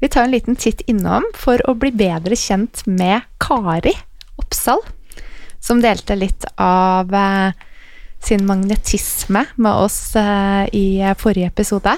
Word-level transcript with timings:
Vi 0.00 0.08
tar 0.08 0.24
en 0.24 0.30
liten 0.30 0.56
titt 0.56 0.80
innom 0.86 1.24
for 1.34 1.62
å 1.66 1.74
bli 1.74 1.90
bedre 1.90 2.36
kjent 2.38 2.84
med 2.86 3.24
Kari 3.42 3.96
Oppsal, 4.38 4.78
som 5.58 5.80
delte 5.82 6.14
litt 6.14 6.46
av 6.54 7.10
eh, 7.14 7.50
sin 8.22 8.46
magnetisme 8.46 9.42
med 9.56 9.72
oss 9.72 10.14
eh, 10.16 10.68
i 10.70 10.86
forrige 11.18 11.50
episode. 11.50 11.96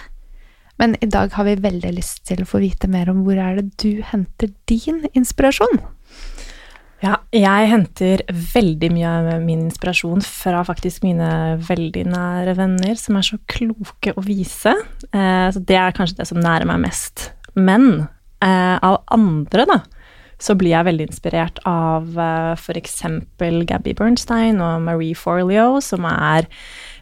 Men 0.80 0.96
i 1.05 1.10
dag 1.12 1.34
har 1.36 1.44
vi 1.44 1.58
veldig 1.60 1.92
lyst 1.92 2.24
til 2.30 2.41
å 2.41 2.48
få 2.48 2.62
vite 2.62 2.88
mer 2.88 3.10
om 3.12 3.20
hvor 3.27 3.36
er 3.36 3.60
det 3.60 3.66
du 3.82 4.00
henter 4.00 4.48
din 4.70 5.03
inspirasjon? 5.12 5.82
Ja, 7.05 7.19
jeg 7.32 7.69
henter 7.69 8.22
veldig 8.28 8.91
mye 8.92 9.10
av 9.10 9.28
min 9.44 9.66
inspirasjon 9.66 10.25
fra 10.25 10.60
faktisk 10.69 11.05
mine 11.05 11.28
veldig 11.69 12.06
nære 12.12 12.56
venner, 12.56 12.97
som 13.00 13.16
er 13.16 13.28
så 13.28 13.36
kloke 13.48 14.12
og 14.16 14.25
vise. 14.25 14.72
Eh, 15.12 15.47
så 15.53 15.60
det 15.69 15.77
er 15.80 15.97
kanskje 15.97 16.22
det 16.22 16.28
som 16.32 16.41
nærer 16.41 16.69
meg 16.69 16.80
mest. 16.88 17.28
Men 17.55 18.06
eh, 18.45 18.77
av 18.77 19.01
andre, 19.15 19.67
da, 19.69 19.81
så 20.41 20.56
blir 20.56 20.73
jeg 20.73 20.89
veldig 20.89 21.09
inspirert 21.11 21.61
av 21.69 22.17
eh, 22.17 22.55
f.eks. 22.56 23.03
Gabby 23.69 23.95
Bernstein 23.97 24.62
og 24.65 24.81
Marie 24.87 25.17
Forleo, 25.19 25.81
som 25.84 26.06
er 26.09 26.48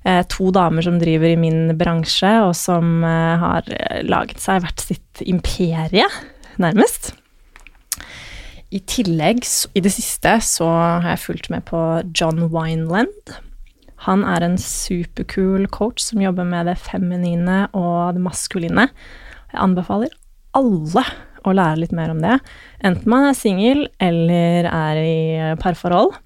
eh, 0.05 0.25
to 0.31 0.51
damer 0.55 0.85
som 0.85 0.99
driver 1.01 1.33
i 1.33 1.39
min 1.41 1.77
bransje, 1.79 2.33
og 2.47 2.57
som 2.59 3.05
eh, 3.07 3.45
har 3.45 3.71
eh, 3.75 4.03
laget 4.07 4.43
seg 4.43 4.65
hvert 4.65 4.85
sitt 4.91 5.25
imperie, 5.27 6.09
nærmest. 6.59 7.13
I 8.75 8.83
tillegg, 8.85 9.47
i 9.79 9.81
det 9.81 9.95
siste, 9.95 10.35
så 10.45 10.67
har 10.69 11.15
jeg 11.15 11.25
fulgt 11.25 11.53
med 11.55 11.65
på 11.71 11.79
John 12.13 12.51
Wineland. 12.53 13.37
Han 14.05 14.27
er 14.29 14.45
en 14.45 14.59
superkul 14.61 15.65
coach 15.73 16.05
som 16.05 16.21
jobber 16.23 16.47
med 16.47 16.69
det 16.69 16.77
feminine 16.79 17.65
og 17.73 18.19
det 18.19 18.23
maskuline. 18.23 18.91
Jeg 19.49 19.63
anbefaler 19.65 20.13
alle 20.59 21.07
å 21.47 21.55
lære 21.55 21.83
litt 21.85 21.95
mer 21.97 22.13
om 22.13 22.21
det. 22.23 22.39
Enten 22.85 23.09
man 23.11 23.31
er 23.31 23.39
singel 23.39 23.87
eller 24.03 24.69
er 24.69 25.01
i 25.01 25.57
parforhold. 25.63 26.17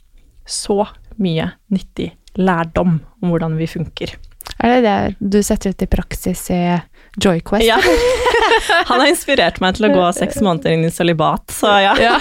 Så 0.48 0.82
mye 1.22 1.52
nyttig 1.72 2.12
lærdom 2.40 2.98
om 3.22 3.32
hvordan 3.32 3.56
vi 3.60 3.68
funker. 3.70 4.16
Er 4.62 4.74
det 4.74 4.80
det 4.84 5.30
du 5.32 5.42
setter 5.44 5.72
ut 5.72 5.82
i 5.84 5.88
praksis 5.90 6.42
i 6.54 6.60
Joyquest? 7.22 7.64
Ja. 7.66 7.78
Han 8.88 9.00
har 9.00 9.08
inspirert 9.10 9.60
meg 9.62 9.76
til 9.76 9.88
å 9.88 9.92
gå 9.94 10.08
seks 10.16 10.40
måneder 10.44 10.76
inn 10.76 10.86
i 10.86 10.90
sølibat, 10.92 11.52
så 11.54 11.72
ja. 11.82 11.94
Ja. 12.00 12.16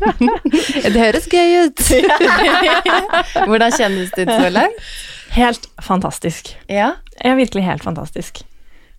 det 0.94 0.96
høres 0.98 1.28
gøy 1.30 1.68
ut. 1.68 1.84
Hvordan 3.48 3.76
kjennes 3.76 4.14
det 4.16 4.26
ut 4.26 4.32
så 4.32 4.50
langt? 4.54 4.90
Helt 5.34 5.68
fantastisk. 5.82 6.52
Ja. 6.70 6.94
Ja, 7.20 7.36
virkelig 7.38 7.64
helt 7.66 7.86
fantastisk. 7.86 8.44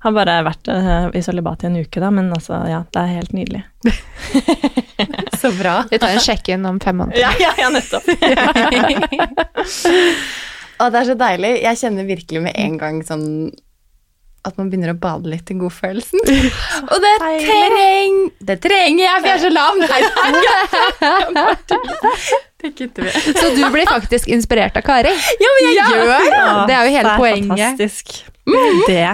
Har 0.05 0.13
bare 0.13 0.35
vært 0.45 0.69
eh, 0.69 1.07
i 1.17 1.21
sølibat 1.25 1.63
i 1.63 1.69
en 1.71 1.79
uke, 1.81 1.97
da, 1.97 2.11
men 2.13 2.29
altså, 2.35 2.59
ja, 2.69 2.83
det 2.93 3.01
er 3.01 3.13
helt 3.15 3.33
nydelig. 3.33 3.63
Så 5.41 5.49
bra. 5.57 5.79
Vi 5.89 5.97
tar 6.01 6.13
en 6.13 6.21
sjekk-in 6.21 6.65
om 6.69 6.77
fem 6.83 6.99
måneder. 7.01 7.17
Ja, 7.23 7.31
ja, 7.41 7.51
ja 7.57 7.71
nettopp. 7.73 8.05
Og 10.75 10.91
det 10.91 10.99
er 10.99 11.05
så 11.07 11.15
deilig. 11.15 11.51
Jeg 11.63 11.79
kjenner 11.79 12.03
virkelig 12.07 12.41
med 12.43 12.57
en 12.59 12.73
gang 12.77 12.97
sånn 13.07 13.27
at 14.45 14.57
man 14.59 14.69
begynner 14.69 14.91
å 14.93 14.97
bade 14.99 15.29
litt 15.31 15.49
i 15.49 15.55
godfølelsen. 15.57 16.21
Og 16.91 16.97
det 17.01 17.13
treng... 17.23 18.17
Det 18.45 18.57
trenger 18.61 19.03
jeg, 19.07 19.15
for 19.15 19.27
jeg 19.29 19.35
er 19.35 19.41
så 19.41 19.51
lam! 19.55 19.75
Det 22.61 22.71
kutter 22.77 23.07
vi. 23.07 23.11
Så 23.39 23.47
du 23.55 23.63
blir 23.73 23.87
faktisk 23.89 24.29
inspirert 24.35 24.77
av 24.77 24.85
Kari? 24.85 25.13
Ja, 25.41 25.49
men 25.55 25.61
jeg 25.65 25.75
gjør 25.79 26.11
det! 26.11 26.19
Det 26.69 26.75
er 26.75 26.81
jo 26.81 26.91
hele 26.99 27.07
det 27.07 27.13
er 27.13 27.23
poenget. 27.23 27.49
Fantastisk. 27.55 28.05
Det 28.85 29.07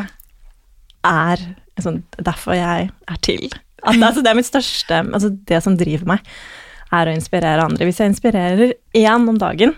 er 1.08 1.44
sånn, 1.82 2.02
derfor 2.22 2.58
jeg 2.58 2.90
er 2.92 3.22
til. 3.26 3.48
At, 3.82 3.98
altså, 3.98 4.22
det 4.22 4.30
er 4.30 4.38
mitt 4.38 4.46
største 4.46 5.00
altså, 5.02 5.32
Det 5.34 5.58
som 5.66 5.74
driver 5.74 6.12
meg, 6.14 6.28
er 6.94 7.10
å 7.10 7.16
inspirere 7.16 7.66
andre. 7.66 7.88
Hvis 7.90 8.02
jeg 8.04 8.14
inspirerer 8.14 8.76
én 9.00 9.30
om 9.32 9.40
dagen 9.42 9.74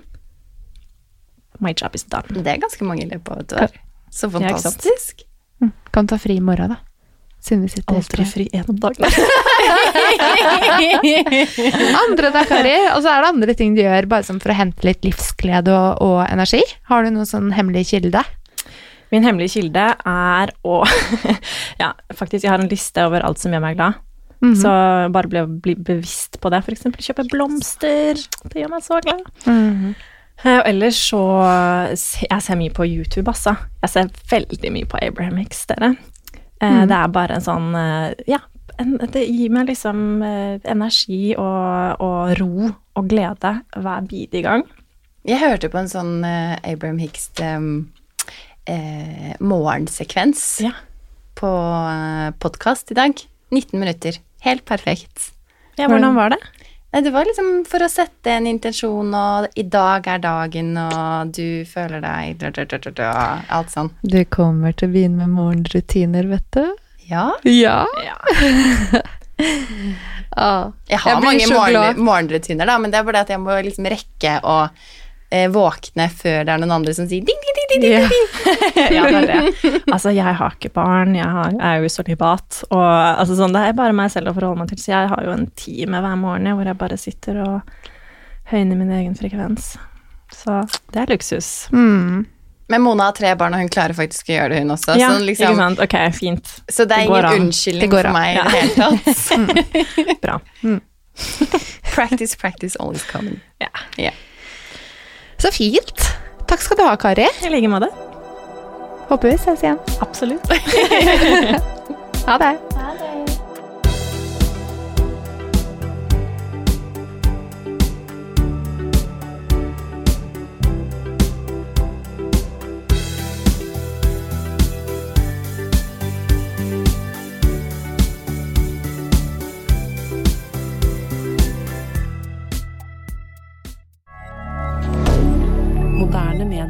My 1.64 1.72
job 1.78 1.94
is 1.96 2.04
done. 2.12 2.28
Det 2.34 2.50
er 2.50 2.58
ganske 2.60 2.84
mange 2.84 3.06
i 3.06 3.08
løpet 3.08 3.30
av 3.32 3.44
et 3.44 3.54
år. 3.56 3.76
Så 4.12 4.28
fantastisk. 4.34 5.22
Ja, 5.62 5.70
Kan 5.96 6.10
ta 6.10 6.18
fri 6.20 6.40
i 6.42 6.44
morgen, 6.44 6.74
da. 6.74 6.82
Siden 7.44 7.66
vi 7.66 7.74
sitter 7.74 7.98
Aldri 8.00 8.24
helt 8.24 8.34
fri 8.34 8.46
én 8.56 8.70
om 8.72 8.78
dagen. 8.80 9.04
Andre 12.04 12.30
da, 12.32 12.44
Kari. 12.48 12.76
Og 12.94 13.02
så 13.04 13.12
er 13.12 13.24
det 13.24 13.32
andre 13.34 13.56
ting 13.60 13.76
du 13.76 13.82
gjør 13.84 14.08
bare 14.12 14.24
for 14.28 14.54
å 14.54 14.56
hente 14.56 14.88
litt 14.88 15.04
livsglede 15.04 15.74
og, 15.76 16.00
og 16.04 16.20
energi. 16.30 16.62
Har 16.88 17.04
du 17.04 17.12
noen 17.12 17.28
sånn 17.28 17.52
hemmelig 17.56 17.90
kilde? 17.92 18.22
Min 19.14 19.26
hemmelige 19.28 19.60
kilde 19.60 19.86
er 20.10 20.54
å 20.66 20.80
Ja, 21.82 21.94
faktisk, 22.14 22.44
jeg 22.44 22.52
har 22.52 22.64
en 22.64 22.72
liste 22.72 23.06
over 23.06 23.24
alt 23.26 23.42
som 23.42 23.54
gjør 23.54 23.62
meg 23.64 23.78
glad. 23.78 24.02
Mhm. 24.44 24.56
Så 24.60 24.72
bare 25.16 25.30
bli, 25.32 25.44
bli 25.64 25.76
bevisst 25.80 26.40
på 26.44 26.50
det. 26.52 26.64
Eksempel 26.74 27.06
kjøpe 27.06 27.24
blomster. 27.32 28.18
Det 28.50 28.60
gjør 28.60 28.74
meg 28.74 28.84
så 28.84 29.00
glad. 29.06 29.22
Mm 29.46 29.70
-hmm. 29.72 29.94
Og 30.44 30.64
ellers 30.68 30.96
så 30.96 31.22
Jeg 32.30 32.42
ser 32.42 32.56
mye 32.56 32.70
på 32.74 32.84
YouTube, 32.86 33.30
altså. 33.32 33.56
Jeg 33.82 33.90
ser 33.90 34.10
veldig 34.32 34.72
mye 34.72 34.86
på 34.86 34.98
Abraham 35.02 35.38
Hicks, 35.38 35.66
dere. 35.66 35.96
Eh, 36.62 36.72
Mhm. 36.72 36.88
Det 36.88 36.96
er 36.98 37.08
bare 37.08 37.36
en 37.36 37.42
sånn 37.42 37.76
eh, 37.76 38.14
Ja, 38.28 38.40
en, 38.80 38.98
det 38.98 39.28
gir 39.28 39.50
meg 39.50 39.68
liksom 39.68 40.22
energi 40.66 41.36
og, 41.38 42.02
og 42.02 42.40
ro 42.40 42.70
og 42.96 43.08
glede 43.10 43.62
hver 43.78 44.02
bidige 44.08 44.42
gang. 44.42 44.64
Jeg 45.26 45.40
hørte 45.40 45.70
på 45.70 45.78
en 45.78 45.88
sånn 45.88 46.26
Abraham 46.64 46.98
Hicks 46.98 47.30
um, 47.42 47.90
eh, 48.66 49.34
morgensekvens 49.40 50.62
Ja. 50.64 50.72
på 51.36 51.50
uh, 51.50 52.32
podkast 52.40 52.92
i 52.92 52.98
dag. 52.98 53.14
19 53.52 53.80
minutter. 53.80 54.20
Helt 54.42 54.66
perfekt. 54.66 55.32
Ja, 55.76 55.88
hvordan 55.88 56.16
var 56.16 56.30
det? 56.30 56.38
Det 56.94 57.10
var 57.10 57.26
liksom 57.26 57.64
for 57.66 57.82
å 57.82 57.90
sette 57.90 58.30
en 58.36 58.46
intensjon, 58.46 59.10
og 59.18 59.48
i 59.58 59.64
dag 59.66 60.06
er 60.08 60.20
dagen, 60.22 60.76
og 60.78 61.32
du 61.34 61.66
føler 61.66 62.04
deg 62.04 62.38
dra, 62.38 62.52
dra, 62.54 62.78
dra, 62.86 63.14
Alt 63.50 63.74
sånn. 63.74 63.90
Du 64.06 64.20
kommer 64.30 64.76
til 64.78 64.92
å 64.92 64.94
begynne 64.94 65.24
med 65.24 65.34
morgenrutiner, 65.34 66.30
vet 66.30 66.46
du. 66.54 66.76
Ja. 67.10 67.32
Ja. 67.50 67.84
Ja. 68.06 69.02
Ah. 70.34 70.72
Jeg 70.90 70.98
har 71.04 71.12
Jeg 71.12 71.22
mange 71.22 71.48
morgen, 71.52 72.00
morgenrutiner, 72.08 72.66
da, 72.66 72.80
men 72.82 72.90
det 72.90 72.98
er 72.98 73.06
bare 73.06 73.20
det 73.20 73.26
at 73.28 73.32
jeg 73.36 73.42
må 73.44 73.54
liksom 73.62 73.86
rekke 73.92 74.32
å 74.50 74.56
eh, 75.30 75.46
våkne 75.54 76.08
før 76.10 76.40
det 76.48 76.56
er 76.56 76.64
noen 76.64 76.74
andre 76.80 76.96
som 76.98 77.06
sier 77.10 77.22
ding, 77.22 77.38
ding, 77.44 77.58
ding. 77.60 77.63
Ja. 77.82 78.04
ja, 78.96 79.04
det 79.10 79.20
er 79.22 79.28
det. 79.30 79.82
Altså, 79.92 80.12
jeg 80.14 80.36
har 80.38 80.54
ikke 80.58 80.70
barn, 80.76 81.16
jeg, 81.18 81.26
har, 81.26 81.52
jeg 81.52 81.64
er 81.70 81.80
jo 81.82 81.88
i 81.90 81.94
sølibat, 81.94 82.60
og 82.70 82.84
altså, 82.84 83.36
sånn, 83.40 83.54
det 83.56 83.64
er 83.70 83.74
bare 83.78 83.96
meg 83.98 84.12
selv 84.14 84.30
å 84.30 84.36
forholde 84.38 84.60
meg 84.62 84.70
til, 84.70 84.80
så 84.84 84.92
jeg 84.94 85.10
har 85.14 85.24
jo 85.26 85.32
en 85.34 85.48
time 85.60 86.02
hver 86.04 86.20
morgen 86.22 86.52
hvor 86.58 86.70
jeg 86.70 86.78
bare 86.80 86.98
sitter 87.02 87.40
og 87.44 87.82
høyner 88.52 88.76
min 88.78 88.92
egen 88.92 89.16
frekvens. 89.18 89.74
Så 90.34 90.62
det 90.94 91.04
er 91.04 91.12
luksus. 91.14 91.68
Mm. 91.74 92.24
Men 92.72 92.82
Mona 92.82 93.10
har 93.10 93.16
tre 93.18 93.34
barn, 93.38 93.54
og 93.54 93.60
hun 93.60 93.70
klarer 93.70 93.94
faktisk 93.98 94.30
å 94.32 94.36
gjøre 94.38 94.54
det, 94.56 94.62
hun 94.64 94.72
også. 94.74 94.96
ja, 94.98 95.10
så, 95.14 95.20
liksom, 95.28 95.52
ikke 95.54 95.62
sant? 95.64 95.82
Ok, 95.84 95.96
fint. 96.18 96.54
så 96.72 96.86
det 96.90 96.96
er 96.96 97.04
Det 97.04 97.12
går 97.12 97.26
ingen 97.28 97.34
an. 97.34 97.48
unnskyldning 97.48 97.92
for 97.92 98.14
meg 98.16 98.30
i 98.30 98.36
Ja. 98.38 98.44
det 98.48 98.56
hele 98.62 98.76
tatt. 98.80 100.22
Bra. 100.24 100.40
practice, 101.94 102.36
practice, 102.36 102.76
always 102.80 103.04
coming. 103.04 103.40
Ja. 103.98 104.12
Så 105.38 105.52
fint. 105.52 106.13
Takk 106.54 106.62
skal 106.62 106.78
du 106.78 106.84
ha, 106.86 106.92
Kari. 107.02 107.24
I 107.42 107.50
like 107.50 107.66
måte. 107.72 107.88
Håper 109.10 109.32
vi 109.32 109.38
ses 109.42 109.64
igjen. 109.64 109.80
Absolutt. 110.06 110.52
Ha 112.28 112.38
det. 112.38 112.73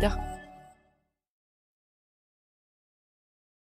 Twitter. 0.03 0.32